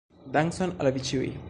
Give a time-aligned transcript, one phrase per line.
[0.37, 1.31] Dankon al Vi Ĉiuj!